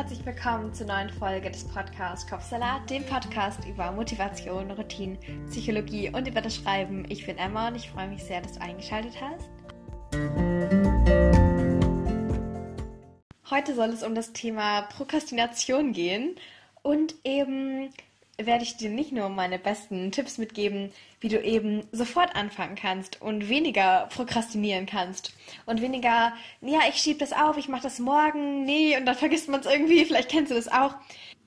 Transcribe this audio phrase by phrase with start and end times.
[0.00, 5.18] herzlich willkommen zur neuen Folge des Podcasts Kopfsalat, dem Podcast über Motivation, Routine,
[5.50, 7.04] Psychologie und über das Schreiben.
[7.10, 9.50] Ich bin Emma und ich freue mich sehr, dass du eingeschaltet hast.
[13.50, 16.34] Heute soll es um das Thema Prokrastination gehen
[16.80, 17.90] und eben
[18.46, 23.20] werde ich dir nicht nur meine besten Tipps mitgeben, wie du eben sofort anfangen kannst
[23.20, 25.32] und weniger prokrastinieren kannst
[25.66, 29.48] und weniger, ja, ich schiebe das auf, ich mache das morgen, nee, und dann vergisst
[29.48, 30.94] man es irgendwie, vielleicht kennst du das auch.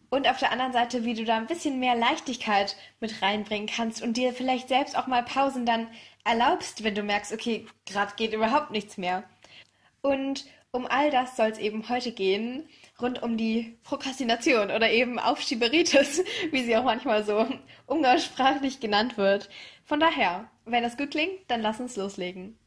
[0.10, 4.04] Und auf der anderen Seite, wie du da ein bisschen mehr Leichtigkeit mit reinbringen kannst
[4.04, 5.88] und dir vielleicht selbst auch mal Pausen dann
[6.23, 9.23] erlaubst, wenn du merkst, okay, gerade geht überhaupt nichts mehr.
[10.02, 12.68] Und um all das soll es eben heute gehen
[13.02, 17.48] rund um die Prokrastination oder eben Aufschieberitis, wie sie auch manchmal so
[17.86, 19.50] umgangssprachlich genannt wird.
[19.84, 22.58] Von daher, wenn das gut klingt, dann lass uns loslegen.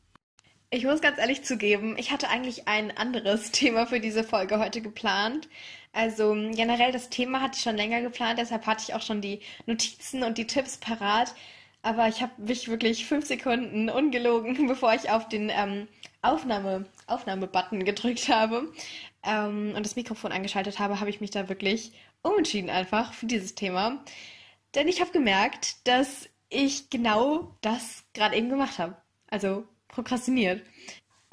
[0.71, 4.81] Ich muss ganz ehrlich zugeben, ich hatte eigentlich ein anderes Thema für diese Folge heute
[4.81, 5.49] geplant.
[5.93, 9.41] Also generell das Thema hatte ich schon länger geplant, deshalb hatte ich auch schon die
[9.65, 11.35] Notizen und die Tipps parat.
[11.83, 15.87] Aber ich habe mich wirklich fünf Sekunden ungelogen, bevor ich auf den ähm,
[16.21, 18.73] Aufnahme, Aufnahme-Button gedrückt habe,
[19.27, 23.55] ähm, und das Mikrofon angeschaltet habe, habe ich mich da wirklich umentschieden einfach für dieses
[23.55, 24.05] Thema.
[24.75, 28.97] Denn ich habe gemerkt, dass ich genau das gerade eben gemacht habe.
[29.29, 30.63] Also prokrastiniert.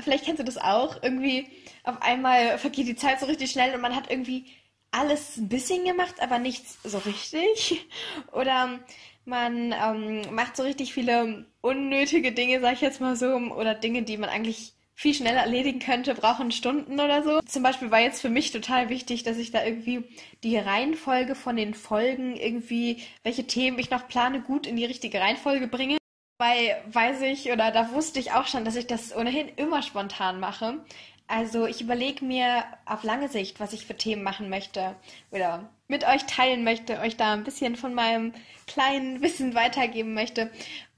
[0.01, 1.01] Vielleicht kennst du das auch.
[1.03, 1.47] Irgendwie
[1.83, 4.45] auf einmal vergeht die Zeit so richtig schnell und man hat irgendwie
[4.91, 7.87] alles ein bisschen gemacht, aber nichts so richtig.
[8.31, 8.79] Oder
[9.25, 14.03] man ähm, macht so richtig viele unnötige Dinge, sag ich jetzt mal so, oder Dinge,
[14.03, 17.41] die man eigentlich viel schneller erledigen könnte, brauchen Stunden oder so.
[17.41, 20.05] Zum Beispiel war jetzt für mich total wichtig, dass ich da irgendwie
[20.43, 25.19] die Reihenfolge von den Folgen irgendwie, welche Themen ich noch plane, gut in die richtige
[25.19, 25.97] Reihenfolge bringe.
[26.39, 30.39] Weil weiß ich oder da wusste ich auch schon, dass ich das ohnehin immer spontan
[30.39, 30.79] mache.
[31.27, 34.95] Also ich überlege mir auf lange Sicht, was ich für Themen machen möchte
[35.31, 38.33] oder mit euch teilen möchte, euch da ein bisschen von meinem
[38.67, 40.51] kleinen Wissen weitergeben möchte.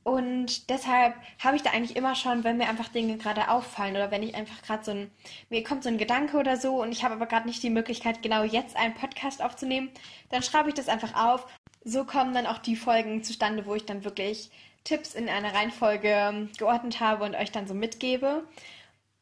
[0.05, 4.11] Und deshalb habe ich da eigentlich immer schon, wenn mir einfach Dinge gerade auffallen oder
[4.11, 5.09] wenn ich einfach gerade so ein,
[5.49, 8.21] mir kommt so ein Gedanke oder so und ich habe aber gerade nicht die Möglichkeit,
[8.21, 9.89] genau jetzt einen Podcast aufzunehmen,
[10.29, 11.47] dann schreibe ich das einfach auf.
[11.83, 14.51] So kommen dann auch die Folgen zustande, wo ich dann wirklich
[14.83, 18.43] Tipps in einer Reihenfolge ähm, geordnet habe und euch dann so mitgebe.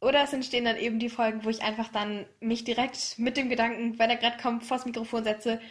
[0.02, 3.48] Oder es entstehen dann eben die Folgen, wo ich einfach dann mich direkt mit dem
[3.48, 5.62] Gedanken, wenn er gerade kommt, vors Mikrofon setze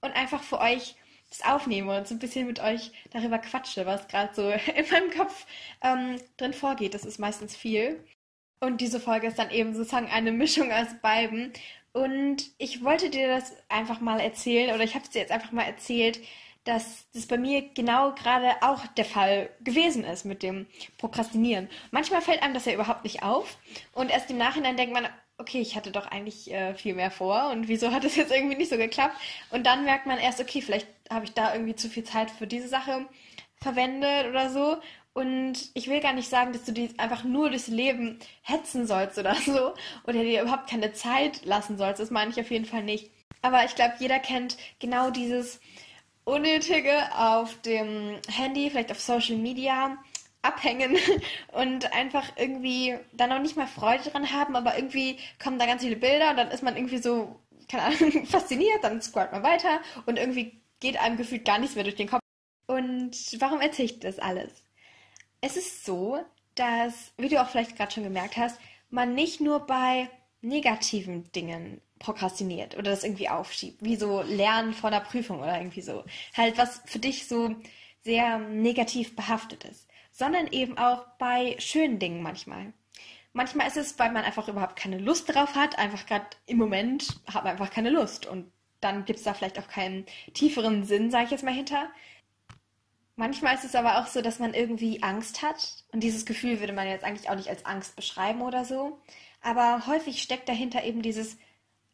[0.00, 0.96] und einfach für euch
[1.32, 5.10] das aufnehme und so ein bisschen mit euch darüber quatsche, was gerade so in meinem
[5.10, 5.46] Kopf
[5.82, 6.94] ähm, drin vorgeht.
[6.94, 8.04] Das ist meistens viel.
[8.60, 11.52] Und diese Folge ist dann eben sozusagen eine Mischung aus beiden.
[11.92, 15.52] Und ich wollte dir das einfach mal erzählen, oder ich habe es dir jetzt einfach
[15.52, 16.20] mal erzählt,
[16.64, 20.66] dass das bei mir genau gerade auch der Fall gewesen ist mit dem
[20.96, 21.68] Prokrastinieren.
[21.90, 23.58] Manchmal fällt einem das ja überhaupt nicht auf
[23.92, 27.50] und erst im Nachhinein denkt man, okay, ich hatte doch eigentlich äh, viel mehr vor
[27.50, 29.16] und wieso hat es jetzt irgendwie nicht so geklappt?
[29.50, 32.46] Und dann merkt man erst, okay, vielleicht habe ich da irgendwie zu viel Zeit für
[32.46, 33.06] diese Sache
[33.56, 34.78] verwendet oder so.
[35.14, 39.18] Und ich will gar nicht sagen, dass du die einfach nur durchs Leben hetzen sollst
[39.18, 39.74] oder so
[40.06, 42.00] oder dir überhaupt keine Zeit lassen sollst.
[42.00, 43.10] Das meine ich auf jeden Fall nicht.
[43.42, 45.60] Aber ich glaube, jeder kennt genau dieses
[46.24, 49.98] Unnötige auf dem Handy, vielleicht auf Social Media
[50.42, 50.98] abhängen
[51.52, 55.82] und einfach irgendwie dann noch nicht mal Freude dran haben, aber irgendwie kommen da ganz
[55.82, 59.80] viele Bilder und dann ist man irgendwie so, keine Ahnung, fasziniert, dann scrollt man weiter
[60.06, 62.20] und irgendwie geht einem gefühlt gar nichts mehr durch den Kopf.
[62.66, 64.50] Und warum erzähle ich das alles?
[65.40, 66.18] Es ist so,
[66.54, 68.58] dass, wie du auch vielleicht gerade schon gemerkt hast,
[68.90, 70.10] man nicht nur bei
[70.40, 75.82] negativen Dingen prokrastiniert oder das irgendwie aufschiebt, wie so Lernen vor der Prüfung oder irgendwie
[75.82, 76.04] so.
[76.36, 77.54] Halt, was für dich so
[78.02, 82.72] sehr negativ behaftet ist sondern eben auch bei schönen Dingen manchmal.
[83.32, 87.20] Manchmal ist es, weil man einfach überhaupt keine Lust drauf hat, einfach gerade im Moment
[87.26, 91.10] hat man einfach keine Lust und dann gibt es da vielleicht auch keinen tieferen Sinn,
[91.10, 91.88] sage ich jetzt mal hinter.
[93.16, 96.72] Manchmal ist es aber auch so, dass man irgendwie Angst hat und dieses Gefühl würde
[96.72, 98.98] man jetzt eigentlich auch nicht als Angst beschreiben oder so.
[99.40, 101.36] Aber häufig steckt dahinter eben dieses,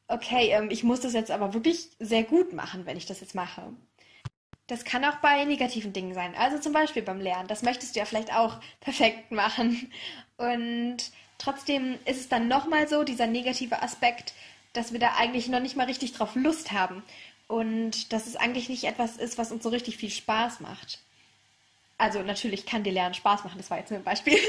[0.09, 3.35] okay, ähm, ich muss das jetzt aber wirklich sehr gut machen, wenn ich das jetzt
[3.35, 3.73] mache.
[4.69, 6.35] Das kann auch bei negativen Dingen sein.
[6.37, 7.49] Also zum Beispiel beim Lernen.
[7.49, 9.91] Das möchtest du ja vielleicht auch perfekt machen.
[10.37, 10.99] Und
[11.39, 14.35] trotzdem ist es dann nochmal so, dieser negative Aspekt,
[14.75, 17.03] dass wir da eigentlich noch nicht mal richtig drauf Lust haben.
[17.49, 21.01] Und dass es eigentlich nicht etwas ist, was uns so richtig viel Spaß macht.
[21.97, 24.39] Also natürlich kann dir Lernen Spaß machen, das war jetzt nur ein Beispiel.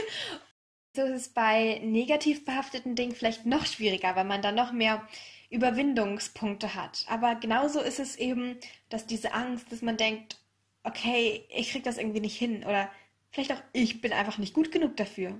[0.95, 5.07] So ist es bei negativ behafteten Dingen vielleicht noch schwieriger, weil man da noch mehr
[5.49, 7.05] Überwindungspunkte hat.
[7.07, 8.57] Aber genauso ist es eben,
[8.89, 10.37] dass diese Angst, dass man denkt,
[10.83, 12.89] okay, ich krieg das irgendwie nicht hin oder
[13.31, 15.39] vielleicht auch ich bin einfach nicht gut genug dafür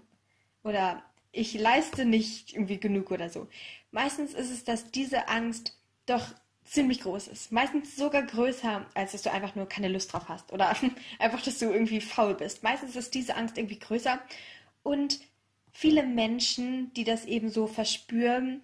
[0.64, 3.48] oder ich leiste nicht irgendwie genug oder so.
[3.92, 6.26] Meistens ist es, dass diese Angst doch
[6.64, 7.52] ziemlich groß ist.
[7.52, 10.70] Meistens sogar größer, als dass du einfach nur keine Lust drauf hast oder
[11.20, 12.64] einfach, dass du irgendwie faul bist.
[12.64, 14.20] Meistens ist diese Angst irgendwie größer
[14.84, 15.20] und
[15.72, 18.62] viele Menschen, die das eben so verspüren,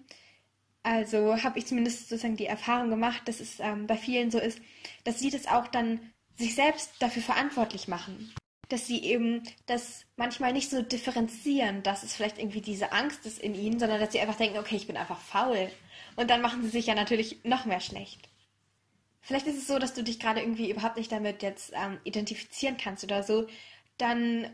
[0.86, 4.60] also habe ich zumindest sozusagen die Erfahrung gemacht, dass es ähm, bei vielen so ist,
[5.02, 8.32] dass sie das auch dann sich selbst dafür verantwortlich machen.
[8.68, 13.40] Dass sie eben das manchmal nicht so differenzieren, dass es vielleicht irgendwie diese Angst ist
[13.40, 15.68] in ihnen, sondern dass sie einfach denken, okay, ich bin einfach faul.
[16.14, 18.28] Und dann machen sie sich ja natürlich noch mehr schlecht.
[19.22, 22.76] Vielleicht ist es so, dass du dich gerade irgendwie überhaupt nicht damit jetzt ähm, identifizieren
[22.76, 23.48] kannst oder so.
[23.98, 24.48] Dann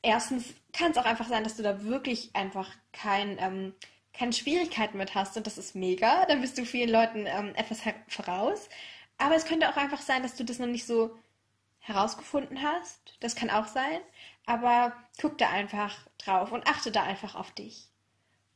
[0.00, 3.74] erstens kann es auch einfach sein, dass du da wirklich einfach kein ähm,
[4.18, 7.82] keine Schwierigkeiten mit hast und das ist mega, dann bist du vielen Leuten ähm, etwas
[8.08, 8.68] voraus.
[9.16, 11.16] Aber es könnte auch einfach sein, dass du das noch nicht so
[11.78, 13.14] herausgefunden hast.
[13.20, 14.00] Das kann auch sein.
[14.44, 17.88] Aber guck da einfach drauf und achte da einfach auf dich.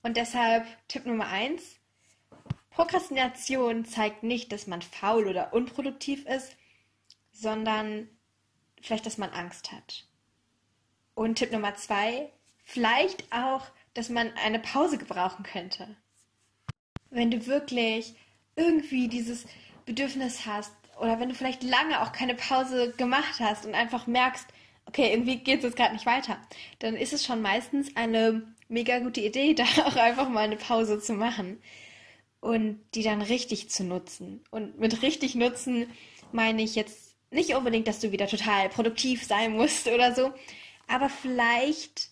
[0.03, 1.77] Und deshalb Tipp Nummer eins:
[2.71, 6.57] Prokrastination zeigt nicht, dass man faul oder unproduktiv ist,
[7.31, 8.09] sondern
[8.81, 10.07] vielleicht, dass man Angst hat.
[11.15, 12.33] Und Tipp Nummer zwei:
[12.65, 15.97] Vielleicht auch dass man eine Pause gebrauchen könnte.
[17.11, 18.15] Wenn du wirklich
[18.57, 19.45] irgendwie dieses
[19.85, 24.47] Bedürfnis hast oder wenn du vielleicht lange auch keine Pause gemacht hast und einfach merkst,
[24.87, 26.39] okay, irgendwie geht es jetzt gerade nicht weiter,
[26.79, 31.01] dann ist es schon meistens eine mega gute Idee, da auch einfach mal eine Pause
[31.01, 31.61] zu machen
[32.41, 34.43] und die dann richtig zu nutzen.
[34.51, 35.87] Und mit richtig nutzen
[36.33, 40.33] meine ich jetzt nicht unbedingt, dass du wieder total produktiv sein musst oder so,
[40.87, 42.12] aber vielleicht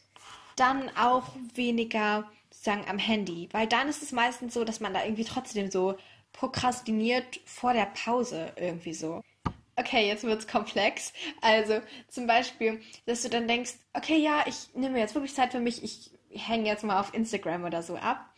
[0.60, 1.24] dann auch
[1.54, 5.70] weniger sagen am Handy, weil dann ist es meistens so, dass man da irgendwie trotzdem
[5.70, 5.96] so
[6.32, 9.22] prokrastiniert vor der Pause irgendwie so.
[9.76, 11.12] Okay, jetzt wird's komplex.
[11.40, 15.60] Also zum Beispiel, dass du dann denkst, okay, ja, ich nehme jetzt wirklich Zeit für
[15.60, 18.30] mich, ich hänge jetzt mal auf Instagram oder so ab.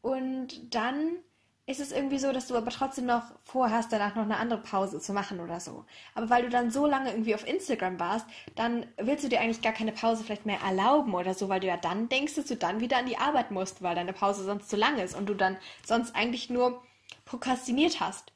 [0.00, 1.18] Und dann
[1.66, 4.98] ist es irgendwie so, dass du aber trotzdem noch vorhast, danach noch eine andere Pause
[4.98, 5.84] zu machen oder so.
[6.14, 8.26] Aber weil du dann so lange irgendwie auf Instagram warst,
[8.56, 11.68] dann willst du dir eigentlich gar keine Pause vielleicht mehr erlauben oder so, weil du
[11.68, 14.70] ja dann denkst, dass du dann wieder an die Arbeit musst, weil deine Pause sonst
[14.70, 15.56] zu lang ist und du dann
[15.86, 16.82] sonst eigentlich nur
[17.24, 18.32] prokrastiniert hast.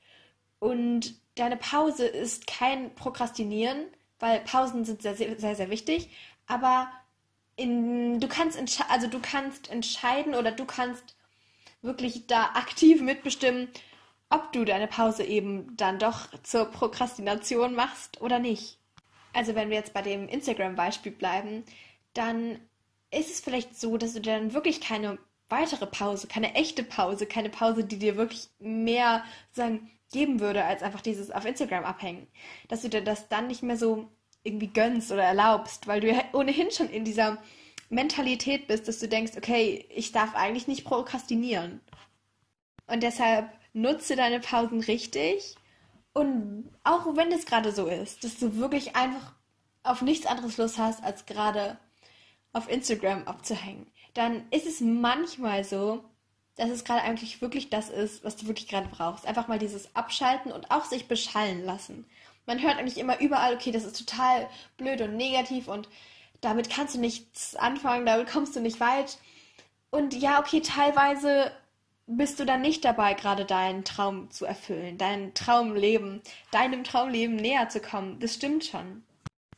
[0.60, 3.86] Und deine Pause ist kein Prokrastinieren,
[4.20, 6.10] weil Pausen sind sehr, sehr, sehr, sehr wichtig,
[6.46, 6.88] aber
[7.56, 8.58] in, du kannst
[8.88, 11.15] also du kannst entscheiden oder du kannst
[11.86, 13.68] wirklich da aktiv mitbestimmen,
[14.28, 18.78] ob du deine Pause eben dann doch zur Prokrastination machst oder nicht.
[19.32, 21.64] Also wenn wir jetzt bei dem Instagram-Beispiel bleiben,
[22.14, 22.58] dann
[23.10, 25.18] ist es vielleicht so, dass du dann wirklich keine
[25.48, 30.82] weitere Pause, keine echte Pause, keine Pause, die dir wirklich mehr sagen, geben würde, als
[30.82, 32.26] einfach dieses auf Instagram abhängen.
[32.68, 34.08] Dass du dir das dann nicht mehr so
[34.42, 37.38] irgendwie gönnst oder erlaubst, weil du ja ohnehin schon in dieser
[37.88, 41.80] Mentalität bist, dass du denkst, okay, ich darf eigentlich nicht prokrastinieren.
[42.86, 45.54] Und deshalb nutze deine Pausen richtig.
[46.12, 49.34] Und auch wenn es gerade so ist, dass du wirklich einfach
[49.82, 51.78] auf nichts anderes Lust hast, als gerade
[52.52, 56.04] auf Instagram abzuhängen, dann ist es manchmal so,
[56.56, 59.26] dass es gerade eigentlich wirklich das ist, was du wirklich gerade brauchst.
[59.26, 62.06] Einfach mal dieses Abschalten und auch sich beschallen lassen.
[62.46, 64.48] Man hört eigentlich immer überall, okay, das ist total
[64.78, 65.88] blöd und negativ und
[66.40, 69.18] damit kannst du nichts anfangen, damit kommst du nicht weit.
[69.90, 71.52] Und ja, okay, teilweise
[72.06, 77.68] bist du dann nicht dabei, gerade deinen Traum zu erfüllen, dein Traumleben, deinem Traumleben näher
[77.68, 78.20] zu kommen.
[78.20, 79.02] Das stimmt schon.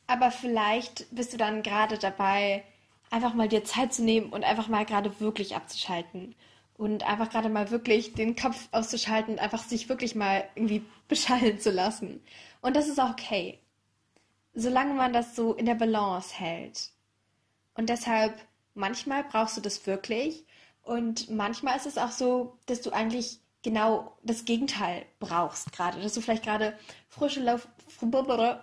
[0.07, 2.63] Aber vielleicht bist du dann gerade dabei,
[3.11, 6.35] einfach mal dir Zeit zu nehmen und einfach mal gerade wirklich abzuschalten.
[6.75, 11.59] Und einfach gerade mal wirklich den Kopf auszuschalten und einfach sich wirklich mal irgendwie beschallen
[11.59, 12.23] zu lassen.
[12.61, 13.59] Und das ist auch okay
[14.59, 16.91] solange man das so in der Balance hält.
[17.75, 18.33] Und deshalb,
[18.73, 20.45] manchmal brauchst du das wirklich
[20.81, 26.13] und manchmal ist es auch so, dass du eigentlich genau das Gegenteil brauchst gerade, dass
[26.13, 26.77] du vielleicht gerade
[27.09, 27.67] frische Luft,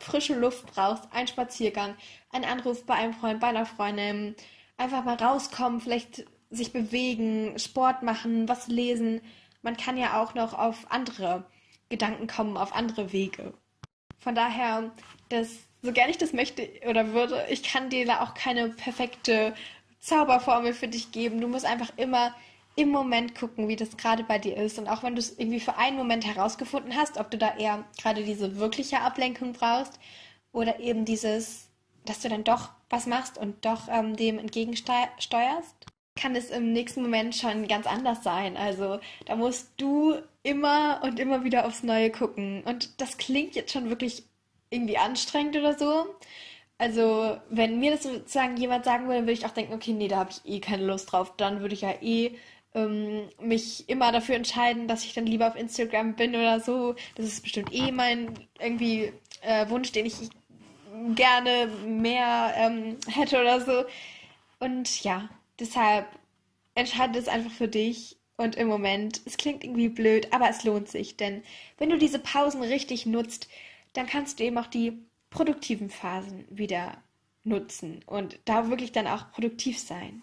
[0.00, 1.94] frische Luft brauchst, einen Spaziergang,
[2.30, 4.34] einen Anruf bei einem Freund, bei einer Freundin,
[4.76, 9.20] einfach mal rauskommen, vielleicht sich bewegen, Sport machen, was lesen.
[9.62, 11.44] Man kann ja auch noch auf andere
[11.88, 13.54] Gedanken kommen, auf andere Wege.
[14.18, 14.92] Von daher,
[15.28, 19.54] das so gern ich das möchte oder würde, ich kann dir da auch keine perfekte
[20.00, 21.40] Zauberformel für dich geben.
[21.40, 22.34] Du musst einfach immer
[22.76, 24.78] im Moment gucken, wie das gerade bei dir ist.
[24.78, 27.84] Und auch wenn du es irgendwie für einen Moment herausgefunden hast, ob du da eher
[28.00, 29.98] gerade diese wirkliche Ablenkung brauchst
[30.52, 31.70] oder eben dieses,
[32.04, 37.02] dass du dann doch was machst und doch ähm, dem entgegensteuerst, kann es im nächsten
[37.02, 38.56] Moment schon ganz anders sein.
[38.56, 42.62] Also da musst du immer und immer wieder aufs Neue gucken.
[42.64, 44.24] Und das klingt jetzt schon wirklich
[44.70, 46.06] irgendwie anstrengend oder so.
[46.78, 50.18] Also, wenn mir das sozusagen jemand sagen würde, würde ich auch denken, okay, nee, da
[50.18, 51.34] habe ich eh keine Lust drauf.
[51.36, 52.32] Dann würde ich ja eh
[52.74, 56.94] ähm, mich immer dafür entscheiden, dass ich dann lieber auf Instagram bin oder so.
[57.16, 60.14] Das ist bestimmt eh mein irgendwie äh, Wunsch, den ich
[61.14, 63.84] gerne mehr ähm, hätte oder so.
[64.58, 66.06] Und ja, deshalb
[66.74, 68.16] entscheide es einfach für dich.
[68.36, 71.16] Und im Moment, es klingt irgendwie blöd, aber es lohnt sich.
[71.16, 71.42] Denn
[71.78, 73.48] wenn du diese Pausen richtig nutzt,
[73.96, 76.96] dann kannst du eben auch die produktiven Phasen wieder
[77.44, 80.22] nutzen und da wirklich dann auch produktiv sein.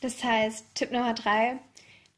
[0.00, 1.58] Das heißt, Tipp Nummer drei,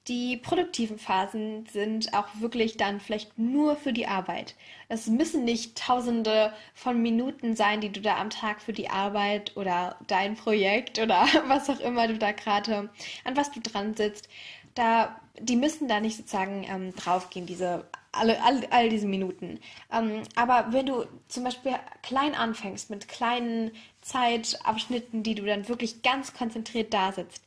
[0.09, 4.55] die produktiven Phasen sind auch wirklich dann vielleicht nur für die Arbeit.
[4.89, 9.57] Es müssen nicht tausende von Minuten sein, die du da am Tag für die Arbeit
[9.57, 12.91] oder dein Projekt oder was auch immer du da gerade,
[13.25, 14.29] an was du dran sitzt,
[14.75, 19.61] da, die müssen da nicht sozusagen ähm, draufgehen, diese alle, all, all diese Minuten.
[19.93, 26.03] Ähm, aber wenn du zum Beispiel klein anfängst, mit kleinen Zeitabschnitten, die du dann wirklich
[26.03, 27.43] ganz konzentriert da sitzt,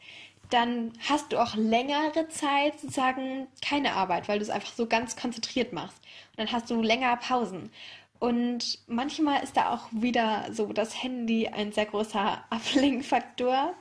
[0.49, 5.15] dann hast du auch längere Zeit sozusagen keine Arbeit, weil du es einfach so ganz
[5.15, 5.97] konzentriert machst.
[6.31, 7.71] Und dann hast du länger Pausen.
[8.19, 13.73] Und manchmal ist da auch wieder so das Handy ein sehr großer Ablenkfaktor.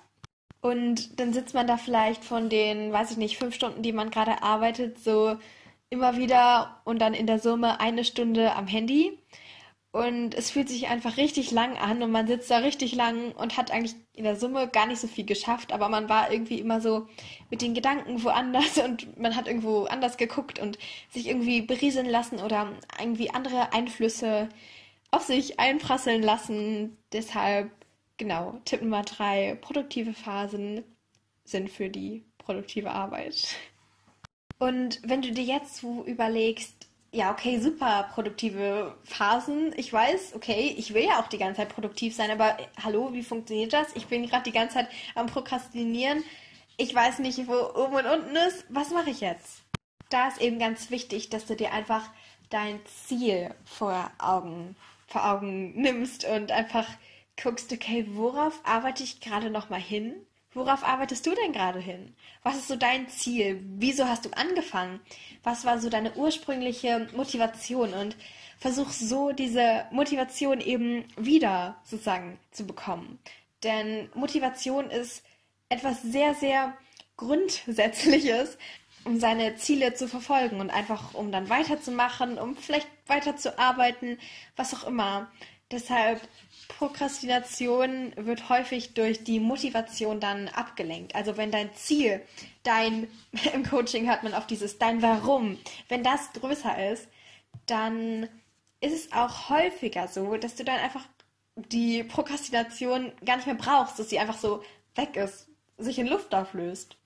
[0.61, 4.11] Und dann sitzt man da vielleicht von den, weiß ich nicht, fünf Stunden, die man
[4.11, 5.37] gerade arbeitet, so
[5.91, 9.19] immer wieder und dann in der Summe eine Stunde am Handy.
[9.93, 13.57] Und es fühlt sich einfach richtig lang an und man sitzt da richtig lang und
[13.57, 16.83] hat eigentlich in der Summe gar nicht so viel geschafft, aber man war irgendwie immer
[16.83, 17.07] so
[17.49, 20.79] mit den Gedanken woanders und man hat irgendwo anders geguckt und
[21.09, 24.51] sich irgendwie berieseln lassen oder irgendwie andere Einflüsse
[25.11, 26.99] auf sich einprasseln lassen.
[27.13, 27.71] Deshalb,
[28.19, 30.85] genau, Tipp Nummer drei, produktive Phasen
[31.45, 33.57] sind für die produktive Arbeit.
[34.59, 39.73] Und wenn du dir jetzt so überlegst, ja, okay, super produktive Phasen.
[39.77, 43.13] Ich weiß, okay, ich will ja auch die ganze Zeit produktiv sein, aber äh, hallo,
[43.13, 43.95] wie funktioniert das?
[43.95, 46.23] Ich bin gerade die ganze Zeit am Prokrastinieren.
[46.77, 48.67] Ich weiß nicht, wo oben und unten ist.
[48.69, 49.63] Was mache ich jetzt?
[50.11, 52.11] Da ist eben ganz wichtig, dass du dir einfach
[52.51, 56.87] dein Ziel vor Augen, vor Augen nimmst und einfach
[57.43, 60.15] guckst, okay, worauf arbeite ich gerade nochmal hin?
[60.57, 62.15] Worauf arbeitest du denn gerade hin?
[62.43, 63.63] Was ist so dein Ziel?
[63.77, 65.01] Wieso hast du angefangen?
[65.43, 67.93] Was war so deine ursprüngliche Motivation?
[67.93, 68.17] Und
[68.59, 73.19] versuch so diese Motivation eben wieder sozusagen zu bekommen.
[73.65, 75.23] Denn Motivation ist
[75.69, 76.75] etwas sehr, sehr
[77.19, 78.57] Grundsätzliches,
[79.05, 84.19] um seine Ziele zu verfolgen und einfach um dann weiterzumachen, um vielleicht weiterzuarbeiten,
[84.57, 85.31] was auch immer.
[85.71, 86.21] Deshalb
[86.69, 91.15] Prokrastination wird häufig durch die Motivation dann abgelenkt.
[91.15, 92.23] Also wenn dein Ziel,
[92.63, 93.09] dein,
[93.55, 95.59] im Coaching hat man auf dieses dein Warum,
[95.89, 97.09] wenn das größer ist,
[97.67, 98.29] dann
[98.81, 101.07] ist es auch häufiger so, dass du dann einfach
[101.57, 104.63] die Prokrastination gar nicht mehr brauchst, dass sie einfach so
[104.95, 106.97] weg ist, sich in Luft auflöst.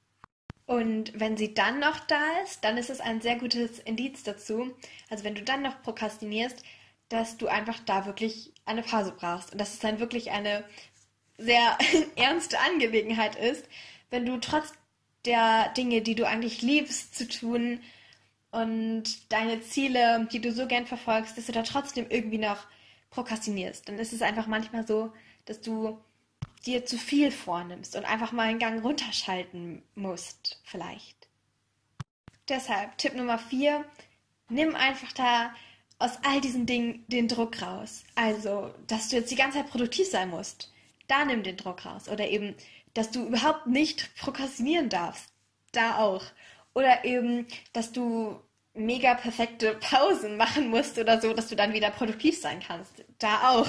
[0.67, 4.71] Und wenn sie dann noch da ist, dann ist es ein sehr gutes Indiz dazu.
[5.09, 6.63] Also wenn du dann noch prokrastinierst,
[7.11, 10.65] dass du einfach da wirklich eine Pause brauchst und dass es dann wirklich eine
[11.37, 11.77] sehr
[12.17, 13.67] ernste Angelegenheit ist,
[14.09, 14.73] wenn du trotz
[15.27, 17.81] der Dinge, die du eigentlich liebst zu tun
[18.51, 22.67] und deine Ziele, die du so gern verfolgst, dass du da trotzdem irgendwie noch
[23.11, 23.89] prokrastinierst.
[23.89, 25.13] Dann ist es einfach manchmal so,
[25.45, 26.01] dass du
[26.65, 31.29] dir zu viel vornimmst und einfach mal einen Gang runterschalten musst, vielleicht.
[32.49, 33.85] Deshalb Tipp Nummer vier,
[34.49, 35.55] nimm einfach da
[36.01, 38.03] aus all diesen Dingen den Druck raus.
[38.17, 40.73] Also, dass du jetzt die ganze Zeit produktiv sein musst.
[41.07, 42.09] Da nimm den Druck raus.
[42.09, 42.57] Oder eben,
[42.95, 45.31] dass du überhaupt nicht prokrastinieren darfst.
[45.73, 46.25] Da auch.
[46.75, 48.41] Oder eben, dass du
[48.73, 53.05] mega perfekte Pausen machen musst oder so, dass du dann wieder produktiv sein kannst.
[53.19, 53.69] Da auch.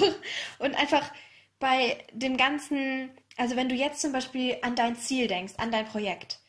[0.58, 1.12] Und einfach
[1.58, 5.86] bei dem ganzen, also wenn du jetzt zum Beispiel an dein Ziel denkst, an dein
[5.86, 6.40] Projekt.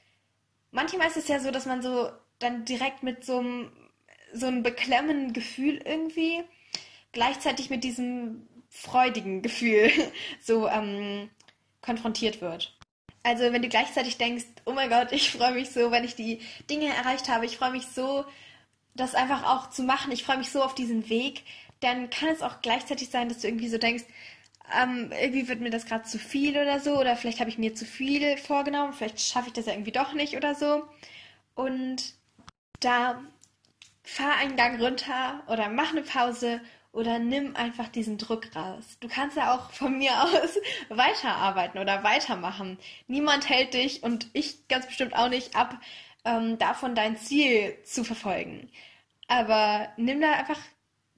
[0.72, 2.10] Manchmal ist es ja so, dass man so
[2.40, 3.72] dann direkt mit so einem
[4.34, 6.44] so ein beklemmenden Gefühl irgendwie,
[7.12, 9.92] gleichzeitig mit diesem freudigen Gefühl
[10.42, 11.30] so ähm,
[11.82, 12.78] konfrontiert wird.
[13.24, 16.42] Also wenn du gleichzeitig denkst, oh mein Gott, ich freue mich so, wenn ich die
[16.70, 18.26] Dinge erreicht habe, ich freue mich so,
[18.96, 21.44] das einfach auch zu machen, ich freue mich so auf diesen Weg,
[21.80, 24.04] dann kann es auch gleichzeitig sein, dass du irgendwie so denkst,
[24.78, 27.76] ähm, irgendwie wird mir das gerade zu viel oder so, oder vielleicht habe ich mir
[27.76, 30.84] zu viel vorgenommen, vielleicht schaffe ich das ja irgendwie doch nicht oder so.
[31.56, 32.14] Und
[32.80, 33.22] da
[34.04, 38.98] fahr einen Gang runter oder mach eine Pause oder nimm einfach diesen Druck raus.
[39.00, 42.78] Du kannst ja auch von mir aus weiterarbeiten oder weitermachen.
[43.08, 45.80] Niemand hält dich und ich ganz bestimmt auch nicht ab,
[46.24, 48.70] ähm, davon dein Ziel zu verfolgen.
[49.28, 50.60] Aber nimm da einfach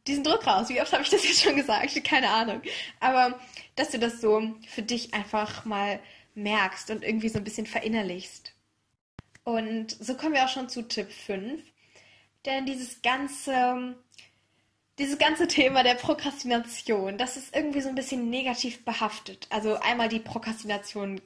[0.08, 0.70] diesen Druck raus.
[0.70, 2.04] Wie oft habe ich das jetzt schon gesagt?
[2.06, 2.62] Keine Ahnung.
[3.00, 3.40] Aber
[3.76, 6.00] dass du das so für dich einfach mal
[6.36, 8.54] merkst und irgendwie so ein bisschen verinnerlichst.
[9.44, 11.62] Und so kommen wir auch schon zu Tipp 5.
[12.46, 13.96] Denn dieses ganze,
[15.00, 19.48] dieses ganze Thema der Prokrastination, das ist irgendwie so ein bisschen negativ behaftet.
[19.50, 21.22] Also einmal die Prokrastination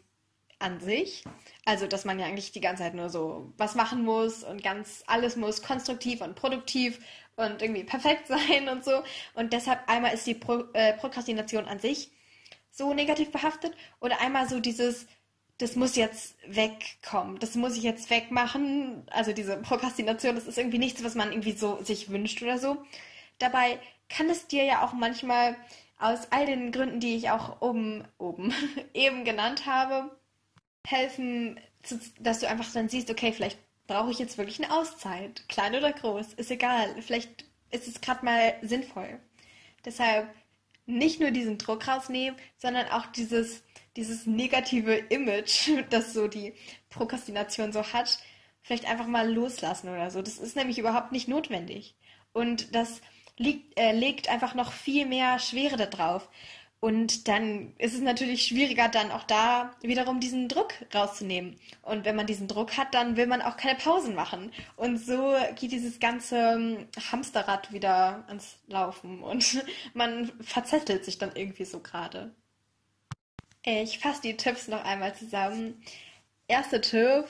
[0.60, 1.24] an sich.
[1.66, 5.04] Also, dass man ja eigentlich die ganze Zeit nur so was machen muss und ganz
[5.08, 7.00] alles muss konstruktiv und produktiv
[7.36, 9.04] und irgendwie perfekt sein und so.
[9.34, 12.12] Und deshalb einmal ist die Pro äh, Prokrastination an sich
[12.72, 15.08] so negativ behaftet oder einmal so dieses,
[15.60, 19.04] das muss jetzt wegkommen, das muss ich jetzt wegmachen.
[19.12, 22.78] Also diese Prokrastination, das ist irgendwie nichts, was man irgendwie so sich wünscht oder so.
[23.40, 25.56] Dabei kann es dir ja auch manchmal
[26.00, 28.54] aus all den Gründen, die ich auch oben, oben
[28.94, 30.18] eben genannt habe,
[30.88, 31.60] helfen,
[32.20, 35.48] dass du einfach dann siehst, okay, vielleicht brauche ich jetzt wirklich eine Auszeit.
[35.50, 36.96] Klein oder groß, ist egal.
[37.02, 39.20] Vielleicht ist es gerade mal sinnvoll.
[39.84, 40.30] Deshalb
[40.86, 43.64] nicht nur diesen Druck rausnehmen, sondern auch dieses,
[44.00, 46.54] dieses negative Image, das so die
[46.90, 48.20] Prokrastination so hat,
[48.62, 50.22] vielleicht einfach mal loslassen oder so.
[50.22, 51.96] Das ist nämlich überhaupt nicht notwendig.
[52.34, 53.02] Und das
[53.38, 56.30] liegt, äh, legt einfach noch viel mehr Schwere darauf.
[56.82, 61.60] Und dann ist es natürlich schwieriger, dann auch da wiederum diesen Druck rauszunehmen.
[61.82, 64.54] Und wenn man diesen Druck hat, dann will man auch keine Pausen machen.
[64.78, 69.62] Und so geht dieses ganze ähm, Hamsterrad wieder ans Laufen und
[69.94, 72.34] man verzettelt sich dann irgendwie so gerade.
[73.72, 75.80] Ich fasse die Tipps noch einmal zusammen.
[76.48, 77.26] Erster Tipp,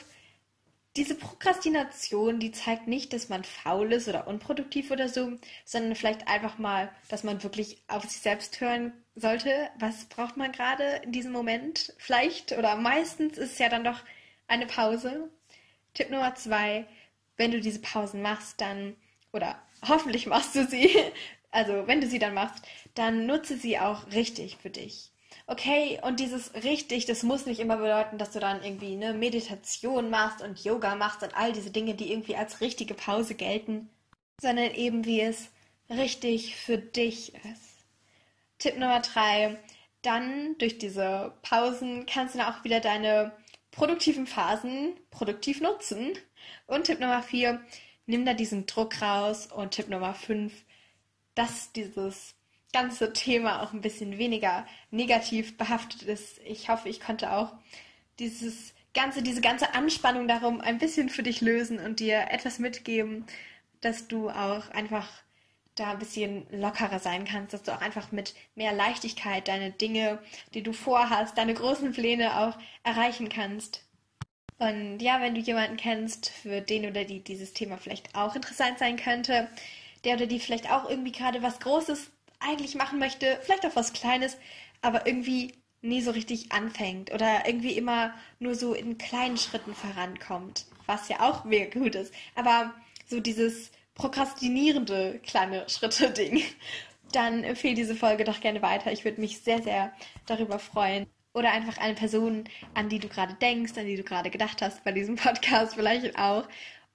[0.96, 5.34] diese Prokrastination, die zeigt nicht, dass man faul ist oder unproduktiv oder so,
[5.66, 9.70] sondern vielleicht einfach mal, dass man wirklich auf sich selbst hören sollte.
[9.80, 11.94] Was braucht man gerade in diesem Moment?
[11.98, 14.00] Vielleicht oder meistens ist es ja dann doch
[14.48, 15.30] eine Pause.
[15.94, 16.86] Tipp Nummer zwei,
[17.36, 18.96] wenn du diese Pausen machst, dann,
[19.34, 20.90] oder hoffentlich machst du sie,
[21.52, 22.64] also wenn du sie dann machst,
[22.96, 25.12] dann nutze sie auch richtig für dich
[25.50, 30.10] okay, und dieses richtig, das muss nicht immer bedeuten, dass du dann irgendwie eine Meditation
[30.10, 33.90] machst und Yoga machst und all diese Dinge, die irgendwie als richtige Pause gelten,
[34.40, 35.50] sondern eben wie es
[35.90, 37.86] richtig für dich ist.
[38.60, 39.58] Tipp Nummer drei,
[40.04, 43.32] dann durch diese Pausen kannst du dann auch wieder deine
[43.72, 46.14] produktiven Phasen produktiv nutzen.
[46.68, 47.62] Und Tipp Nummer vier,
[48.06, 49.48] nimm da diesen Druck raus.
[49.48, 50.54] Und Tipp Nummer fünf,
[51.36, 52.36] dass dieses
[52.74, 56.40] ganze Thema auch ein bisschen weniger negativ behaftet ist.
[56.46, 57.54] Ich hoffe, ich konnte auch
[58.20, 63.26] dieses ganze, diese ganze Anspannung darum ein bisschen für dich lösen und dir etwas mitgeben,
[63.82, 65.08] dass du auch einfach
[65.76, 70.20] da ein bisschen lockerer sein kannst, dass du auch einfach mit mehr Leichtigkeit deine Dinge,
[70.54, 73.86] die du vorhast, deine großen Pläne auch erreichen kannst.
[74.58, 78.78] Und ja, wenn du jemanden kennst, für den oder die dieses Thema vielleicht auch interessant
[78.78, 79.48] sein könnte,
[80.04, 83.94] der oder die vielleicht auch irgendwie gerade was Großes eigentlich machen möchte, vielleicht auch was
[83.94, 84.38] Kleines,
[84.82, 90.66] aber irgendwie nie so richtig anfängt oder irgendwie immer nur so in kleinen Schritten vorankommt,
[90.86, 92.14] was ja auch mega gut ist.
[92.36, 92.74] Aber
[93.08, 96.44] so dieses prokrastinierende kleine Schritte-Ding,
[97.12, 98.92] dann empfehle diese Folge doch gerne weiter.
[98.92, 99.94] Ich würde mich sehr, sehr
[100.26, 101.08] darüber freuen.
[101.32, 104.84] Oder einfach eine Person, an die du gerade denkst, an die du gerade gedacht hast
[104.84, 106.48] bei diesem Podcast vielleicht auch.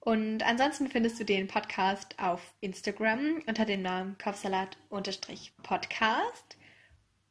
[0.05, 6.57] Und ansonsten findest du den Podcast auf Instagram unter dem Namen Kopfsalat-Podcast.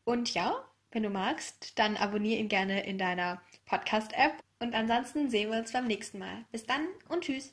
[0.02, 0.56] Und ja,
[0.90, 4.42] wenn du magst, dann abonniere ihn gerne in deiner Podcast-App.
[4.58, 6.46] Und ansonsten sehen wir uns beim nächsten Mal.
[6.50, 7.52] Bis dann und tschüss.